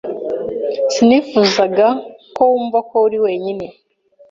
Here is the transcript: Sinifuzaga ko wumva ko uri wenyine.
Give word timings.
Sinifuzaga 0.93 1.87
ko 2.35 2.41
wumva 2.51 2.79
ko 2.89 2.95
uri 3.07 3.17
wenyine. 3.25 3.65